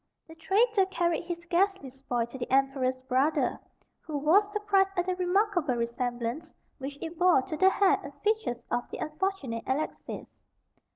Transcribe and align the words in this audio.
The 0.27 0.33
traitor 0.33 0.87
carried 0.87 1.25
his 1.25 1.45
ghastly 1.45 1.91
spoil 1.91 2.25
to 2.25 2.37
the 2.39 2.51
Emperor's 2.51 3.03
brother, 3.03 3.59
who 3.99 4.17
was 4.17 4.51
surprised 4.51 4.97
at 4.97 5.05
the 5.05 5.15
remarkable 5.15 5.75
resemblance 5.75 6.51
which 6.79 6.97
it 7.03 7.19
bore 7.19 7.43
to 7.43 7.55
the 7.55 7.69
hair 7.69 7.99
and 8.03 8.11
features 8.23 8.63
of 8.71 8.89
the 8.89 8.97
unfortunate 8.97 9.63
Alexis. 9.67 10.25